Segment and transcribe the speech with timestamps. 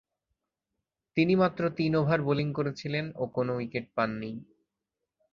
[1.17, 4.31] তিনি মাত্র তিন ওভার বোলিং করেছিলেন ও কোন উইকেট পাননি।